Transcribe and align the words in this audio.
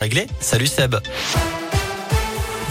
Réglé? 0.00 0.26
Salut 0.40 0.66
Seb. 0.66 0.96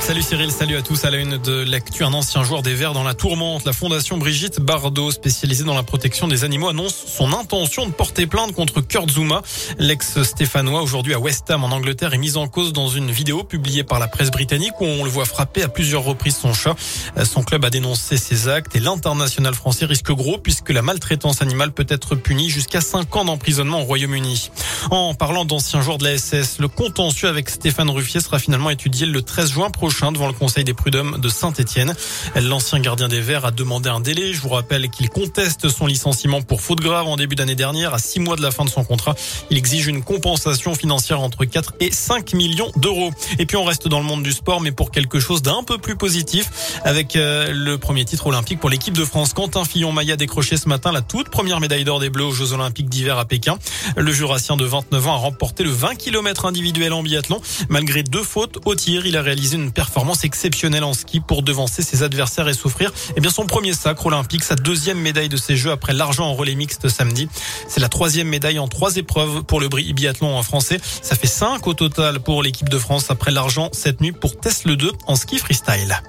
Salut 0.10 0.24
Cyril, 0.24 0.52
salut 0.52 0.76
à 0.76 0.82
tous. 0.82 1.06
À 1.06 1.12
la 1.12 1.18
une 1.18 1.38
de 1.38 1.64
l'actu, 1.70 2.04
un 2.04 2.14
ancien 2.14 2.42
joueur 2.42 2.64
des 2.64 2.74
Verts 2.74 2.94
dans 2.94 3.04
la 3.04 3.14
tourmente. 3.14 3.64
La 3.66 3.74
fondation 3.74 4.18
Brigitte 4.18 4.60
Bardot, 4.60 5.12
spécialisée 5.12 5.64
dans 5.64 5.76
la 5.76 5.84
protection 5.84 6.28
des 6.28 6.44
animaux, 6.44 6.68
annonce 6.68 6.96
son 6.96 7.32
intention 7.32 7.86
de 7.86 7.92
porter 7.92 8.26
plainte 8.26 8.54
contre 8.54 8.82
Kurt 8.82 9.08
Zuma. 9.08 9.44
L'ex-stéphanois, 9.78 10.82
aujourd'hui 10.82 11.14
à 11.14 11.20
West 11.20 11.52
Ham 11.52 11.64
en 11.64 11.68
Angleterre, 11.68 12.16
est 12.16 12.18
mis 12.18 12.38
en 12.38 12.48
cause 12.48 12.74
dans 12.74 12.88
une 12.88 13.12
vidéo 13.12 13.44
publiée 13.44 13.84
par 13.84 14.00
la 14.00 14.08
presse 14.08 14.32
britannique 14.32 14.74
où 14.82 14.86
on 14.86 15.04
le 15.04 15.12
voit 15.12 15.26
frapper 15.26 15.62
à 15.62 15.68
plusieurs 15.68 16.02
reprises 16.02 16.38
son 16.38 16.56
chat. 16.56 16.76
Son 17.24 17.44
club 17.44 17.64
a 17.64 17.70
dénoncé 17.70 18.18
ces 18.18 18.48
actes 18.48 18.76
et 18.76 18.80
l'international 18.80 19.54
français 19.54 19.86
risque 19.86 20.12
gros 20.12 20.40
puisque 20.40 20.72
la 20.72 20.82
maltraitance 20.82 21.44
animale 21.44 21.72
peut 21.72 21.86
être 21.88 22.16
punie 22.16 22.50
jusqu'à 22.50 22.82
5 22.82 23.16
ans 23.16 23.26
d'emprisonnement 23.26 23.82
au 23.82 23.86
Royaume-Uni. 23.86 24.50
En 24.90 25.14
parlant 25.14 25.46
d'anciens 25.46 25.82
joueurs 25.82 26.00
de 26.00 26.06
la 26.06 26.18
SS, 26.18 26.58
le 26.58 26.68
contentieux 26.68 27.28
avec 27.28 27.48
Stéphane 27.48 27.92
Ruffier 27.92 28.22
sera 28.22 28.40
finalement 28.40 28.72
étudié 28.72 29.06
le 29.06 29.22
13 29.22 29.52
juin 29.52 29.70
prochain 29.70 29.99
devant 30.00 30.28
le 30.28 30.34
Conseil 30.34 30.64
des 30.64 30.74
prud'hommes 30.74 31.20
de 31.20 31.28
Saint-Etienne. 31.28 31.94
L'ancien 32.36 32.80
gardien 32.80 33.10
des 33.10 33.20
Verts 33.20 33.44
a 33.44 33.52
demandé 33.52 33.90
un 33.90 34.00
délai. 34.00 34.34
Je 34.34 34.40
vous 34.40 34.50
rappelle 34.50 34.90
qu'il 34.90 35.10
conteste 35.10 35.68
son 35.68 35.88
licenciement 35.88 36.42
pour 36.42 36.62
faute 36.62 36.80
grave 36.80 37.06
en 37.08 37.18
début 37.18 37.36
d'année 37.36 37.56
dernière. 37.56 37.94
À 37.94 38.00
six 38.00 38.22
mois 38.22 38.38
de 38.38 38.42
la 38.42 38.52
fin 38.52 38.64
de 38.64 38.70
son 38.70 38.86
contrat, 38.86 39.14
il 39.50 39.58
exige 39.58 39.88
une 39.88 40.02
compensation 40.02 40.74
financière 40.74 41.20
entre 41.20 41.44
4 41.44 41.74
et 41.82 41.92
5 41.92 42.34
millions 42.34 42.72
d'euros. 42.78 43.12
Et 43.40 43.46
puis 43.46 43.58
on 43.58 43.66
reste 43.66 43.90
dans 43.90 44.00
le 44.00 44.06
monde 44.06 44.24
du 44.24 44.32
sport, 44.32 44.62
mais 44.62 44.72
pour 44.72 44.92
quelque 44.92 45.20
chose 45.20 45.42
d'un 45.42 45.64
peu 45.64 45.78
plus 45.78 45.98
positif, 45.98 46.80
avec 46.86 47.18
euh, 47.18 47.52
le 47.52 47.78
premier 47.78 48.06
titre 48.06 48.28
olympique 48.28 48.60
pour 48.60 48.70
l'équipe 48.70 48.98
de 48.98 49.04
France. 49.04 49.34
Quentin 49.34 49.66
Fillon-Maillat 49.66 50.14
a 50.14 50.18
décroché 50.18 50.56
ce 50.56 50.70
matin 50.70 50.94
la 50.94 51.02
toute 51.02 51.30
première 51.30 51.60
médaille 51.60 51.84
d'or 51.84 52.00
des 52.00 52.10
Bleus 52.10 52.26
aux 52.26 52.32
Jeux 52.32 52.54
Olympiques 52.54 52.90
d'hiver 52.90 53.18
à 53.18 53.26
Pékin. 53.26 53.58
Le 53.98 54.12
Jurassien 54.14 54.56
de 54.56 54.64
29 54.64 55.08
ans 55.08 55.14
a 55.14 55.18
remporté 55.18 55.64
le 55.64 55.72
20 55.72 55.96
km 55.96 56.46
individuel 56.46 56.94
en 56.94 57.04
biathlon. 57.04 57.42
Malgré 57.68 58.04
deux 58.04 58.24
fautes 58.24 58.60
au 58.66 58.76
tir, 58.76 59.06
il 59.06 59.18
a 59.18 59.22
réalisé 59.22 59.58
une 59.58 59.72
performance 59.80 60.26
exceptionnelle 60.26 60.84
en 60.84 60.94
ski 60.94 61.22
pour 61.22 61.42
devancer 61.42 61.84
ses 61.84 62.04
adversaires 62.04 62.50
et 62.50 62.54
souffrir 62.54 62.92
eh 63.16 63.22
bien 63.22 63.32
son 63.32 63.46
premier 63.46 63.72
sacre 63.72 64.08
olympique, 64.08 64.44
sa 64.44 64.56
deuxième 64.56 65.00
médaille 65.00 65.30
de 65.30 65.38
ces 65.38 65.56
Jeux 65.56 65.72
après 65.72 65.94
l'argent 65.94 66.26
en 66.26 66.34
relais 66.34 66.56
mixte 66.56 66.90
samedi. 66.90 67.30
C'est 67.70 67.80
la 67.80 67.88
troisième 67.88 68.28
médaille 68.28 68.60
en 68.60 68.68
trois 68.68 68.98
épreuves 68.98 69.44
pour 69.44 69.62
le 69.62 69.70
biathlon 69.70 70.36
en 70.36 70.44
français. 70.44 70.82
Ça 71.02 71.16
fait 71.16 71.28
cinq 71.28 71.66
au 71.66 71.74
total 71.74 72.20
pour 72.20 72.44
l'équipe 72.44 72.68
de 72.68 72.78
France 72.78 73.10
après 73.10 73.32
l'argent 73.32 73.70
cette 73.72 74.02
nuit 74.02 74.12
pour 74.12 74.38
Tesla 74.38 74.76
2 74.76 74.92
en 75.08 75.16
ski 75.16 75.38
freestyle. 75.38 76.02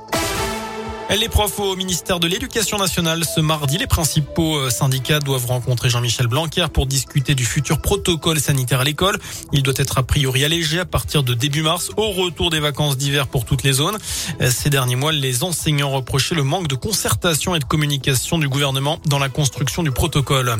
Les 1.19 1.29
profs 1.29 1.59
au 1.59 1.75
ministère 1.75 2.21
de 2.21 2.29
l'Éducation 2.29 2.79
nationale 2.79 3.25
ce 3.25 3.41
mardi, 3.41 3.77
les 3.79 3.89
principaux 3.89 4.57
euh, 4.57 4.71
syndicats 4.71 5.19
doivent 5.19 5.47
rencontrer 5.47 5.91
Jean-Michel 5.91 6.29
Blanquer 6.29 6.67
pour 6.73 6.87
discuter 6.87 7.35
du 7.35 7.45
futur 7.45 7.81
protocole 7.81 8.39
sanitaire 8.39 8.81
à 8.81 8.85
l'école. 8.85 9.19
Il 9.53 9.65
doit 9.65 9.75
être 9.77 9.99
a 9.99 10.05
priori 10.05 10.45
allégé 10.45 10.79
à 10.79 10.85
partir 10.85 11.25
de 11.25 11.35
début 11.35 11.63
mars 11.63 11.91
au 11.97 12.11
retour 12.11 12.51
des 12.51 12.61
vacances 12.61 12.97
d'hiver 12.97 13.27
pour 13.27 13.45
toutes 13.45 13.65
les 13.65 13.73
zones. 13.73 13.99
Euh, 14.41 14.51
ces 14.51 14.71
derniers 14.71 14.95
mois, 14.95 15.11
les 15.11 15.43
enseignants 15.43 15.91
reprochaient 15.91 16.37
le 16.37 16.45
manque 16.45 16.69
de 16.69 16.77
concertation 16.77 17.57
et 17.57 17.59
de 17.59 17.65
communication 17.65 18.39
du 18.39 18.49
gouvernement 18.49 19.01
dans 19.07 19.19
la 19.19 19.29
construction 19.29 19.83
du 19.83 19.91
protocole. 19.91 20.57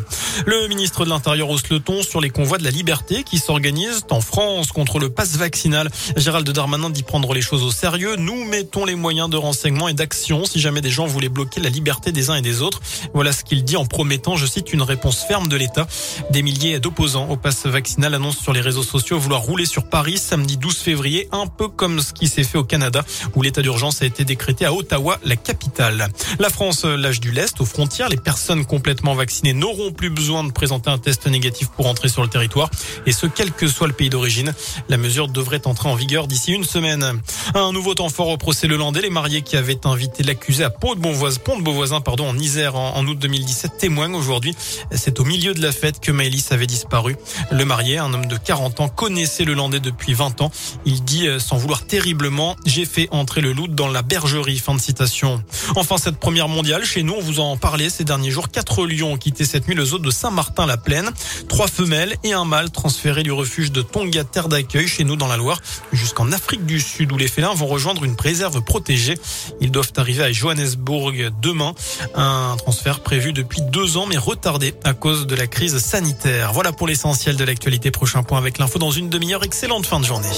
Le 0.47 0.67
ministre 0.67 1.05
de 1.05 1.11
l'Intérieur 1.11 1.49
hausse 1.49 1.69
le 1.71 1.79
ton 1.79 2.03
sur 2.03 2.21
les 2.21 2.31
convois 2.31 2.59
de 2.59 2.65
la 2.65 2.71
liberté 2.71 3.23
qui 3.23 3.39
s'organisent 3.39 4.05
en 4.11 4.21
France 4.21 4.73
contre 4.73 4.99
le 4.99 5.11
passe 5.11 5.37
vaccinal. 5.37 5.91
Gérald 6.17 6.51
Darmanin 6.51 6.91
dit 6.91 7.05
prendre 7.05 7.33
les 7.35 7.41
choses 7.41 7.63
au 7.63 7.71
sérieux. 7.71 8.17
Nous 8.17 8.45
mettons 8.45 8.85
les 8.85 8.97
moyens 8.97 9.31
de 9.31 9.37
renseignement 9.37 9.89
et 9.89 9.95
d'action 9.95 10.40
si 10.45 10.61
jamais 10.61 10.81
des 10.81 10.91
gens 10.91 11.07
voulaient 11.07 11.29
bloquer 11.29 11.61
la 11.61 11.69
liberté 11.69 12.13
des 12.13 12.31
uns 12.31 12.37
et 12.37 12.43
des 12.43 12.63
autres. 12.63 12.81
Voilà 13.15 13.33
ce 13.33 13.45
qu'il 13.45 13.65
dit 13.65 13.77
en 13.77 13.87
promettant, 13.87 14.37
je 14.37 14.47
cite, 14.47 14.73
une 14.73 14.83
réponse 14.83 15.23
ferme 15.23 15.49
de 15.49 15.57
l'État. 15.57 15.87
Des 16.31 16.43
milliers 16.43 16.79
d'opposants 16.81 17.29
au 17.29 17.37
pass 17.37 17.67
vaccinal 17.67 18.15
annoncent 18.15 18.43
sur 18.43 18.53
les 18.53 18.61
réseaux 18.61 18.83
sociaux 18.83 19.19
vouloir 19.19 19.43
rouler 19.43 19.67
sur 19.67 19.89
Paris 19.89 20.19
samedi 20.19 20.57
12 20.57 20.77
février, 20.77 21.29
un 21.33 21.47
peu 21.47 21.69
comme 21.69 22.01
ce 22.01 22.13
qui 22.13 22.29
s'est 22.29 22.45
fait 22.45 22.59
au 22.59 22.65
Canada 22.65 23.05
où 23.35 23.43
l'état 23.43 23.63
d'urgence 23.63 24.03
a 24.03 24.07
été 24.07 24.25
décrété 24.25 24.65
à 24.65 24.73
Ottawa, 24.73 25.19
la 25.25 25.37
capitale. 25.37 26.09
La 26.39 26.51
France 26.51 26.85
lâche 26.85 27.21
du 27.21 27.31
lest 27.33 27.61
aux 27.61 27.65
frontières. 27.65 28.09
Les 28.09 28.17
personnes 28.17 28.65
complètement 28.65 29.15
vaccinées 29.15 29.53
n'auront 29.53 29.93
plus 29.93 30.11
besoin 30.11 30.45
de 30.45 30.53
présenter 30.53 30.91
un 30.91 30.99
test 30.99 31.27
négatif 31.27 31.69
pour 31.69 31.87
entrer 31.87 32.09
sur 32.09 32.23
le 32.23 32.29
territoire 32.29 32.71
et 33.07 33.13
ce, 33.13 33.27
quel 33.27 33.53
que 33.53 33.67
soit 33.67 33.87
le 33.87 33.93
pays 33.93 34.11
d'origine. 34.11 34.53
La 34.89 34.97
mesure 34.97 35.29
devrait 35.29 35.67
entrer 35.67 35.89
en 35.89 35.95
vigueur 35.95 36.27
d'ici 36.27 36.53
une 36.53 36.65
semaine. 36.65 37.21
Un 37.55 37.73
nouveau 37.73 37.95
temps 37.95 38.09
fort 38.09 38.29
au 38.29 38.37
procès 38.37 38.67
Le 38.67 38.77
Landais. 38.77 39.03
Les 39.03 39.11
mariés 39.11 39.43
qui 39.43 39.57
avaient 39.57 39.87
invité 39.87 40.23
accusé 40.31 40.65
à 40.65 40.71
Pont 40.71 40.95
de 40.95 41.01
Beauvoisin, 41.01 41.41
Pont 41.45 41.59
de 41.59 41.63
Beauvoisin 41.63 42.01
pardon, 42.01 42.29
en 42.29 42.39
Isère 42.39 42.77
en, 42.77 43.07
août 43.07 43.19
2017 43.19 43.79
témoigne 43.79 44.15
aujourd'hui. 44.15 44.55
C'est 44.93 45.21
au 45.21 45.25
milieu 45.25 45.55
de 45.55 45.63
la 45.63 45.73
fête 45.73 46.01
que 46.01 46.13
Maëlys 46.13 46.53
avait 46.53 46.67
disparu. 46.67 47.17
Le 47.51 47.65
marié, 47.65 47.99
un 47.99 48.13
homme 48.15 48.27
de 48.27 48.37
40 48.37 48.81
ans, 48.81 48.89
connaissait 48.89 49.45
le 49.45 49.55
Landais 49.55 49.81
depuis 49.81 50.15
20 50.15 50.41
ans. 50.41 50.51
Il 50.85 51.05
dit 51.05 51.27
euh, 51.27 51.39
sans 51.39 51.57
vouloir 51.57 51.85
terriblement, 51.85 52.57
j'ai 52.65 52.85
fait 52.85 53.09
entrer 53.11 53.41
le 53.41 53.53
loup 53.53 53.69
dans 53.69 53.89
la 53.89 54.03
bergerie. 54.03 54.59
Fin 54.59 54.75
de 54.75 54.81
citation. 54.81 55.43
Enfin, 55.77 55.99
cette 55.99 56.19
première 56.19 56.49
mondiale, 56.49 56.85
chez 56.85 57.03
nous, 57.03 57.15
on 57.15 57.21
vous 57.21 57.41
en 57.41 57.57
parlait 57.57 57.91
ces 57.91 58.05
derniers 58.05 58.31
jours. 58.31 58.49
Quatre 58.51 58.87
lions 58.87 59.13
ont 59.13 59.19
quitté 59.19 59.45
cette 59.45 59.67
nuit 59.67 59.75
le 59.75 59.85
zoo 59.85 59.99
de 59.99 60.11
Saint-Martin-la-Plaine. 60.11 61.11
Trois 61.49 61.69
femelles 61.69 62.17
et 62.25 62.33
un 62.33 62.45
mâle 62.45 62.71
transférés 62.71 63.23
du 63.23 63.33
refuge 63.33 63.73
de 63.73 63.83
Tonga, 63.83 64.25
terre 64.25 64.49
d'accueil, 64.49 64.87
chez 64.87 65.05
nous 65.05 65.17
dans 65.17 65.29
la 65.29 65.37
Loire, 65.37 65.61
jusqu'en 65.93 66.33
Afrique 66.33 66.67
du 66.67 66.81
Sud, 66.81 67.13
où 67.13 67.17
les 67.17 67.29
félins 67.29 67.55
vont 67.55 67.67
rejoindre 67.67 68.05
une 68.05 68.17
préserve 68.17 68.61
protégée. 68.63 69.15
Ils 69.61 69.71
doivent 69.71 69.93
à 70.23 70.33
Johannesburg 70.33 71.31
demain. 71.41 71.75
Un 72.15 72.57
transfert 72.59 73.01
prévu 73.01 73.33
depuis 73.33 73.63
deux 73.63 73.97
ans 73.97 74.07
mais 74.07 74.19
retardé 74.19 74.75
à 74.85 74.93
cause 74.93 75.27
de 75.27 75.35
la 75.35 75.47
crise 75.47 75.79
sanitaire. 75.79 76.53
Voilà 76.53 76.73
pour 76.73 76.87
l'essentiel 76.87 77.37
de 77.37 77.45
l'actualité. 77.45 77.91
Prochain 77.91 78.23
point 78.23 78.39
avec 78.39 78.59
l'info 78.59 78.79
dans 78.79 78.91
une 78.91 79.09
demi-heure. 79.09 79.45
Excellente 79.45 79.87
fin 79.87 80.01
de 80.01 80.05
journée. 80.05 80.29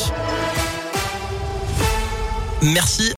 Merci. 2.63 3.11